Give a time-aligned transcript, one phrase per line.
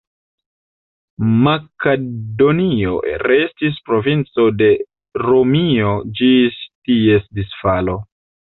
[1.47, 4.73] Makedonio restis provinco de
[5.27, 8.01] Romio ĝis ties disfalo.